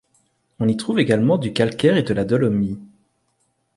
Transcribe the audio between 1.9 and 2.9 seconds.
et de la dolomie.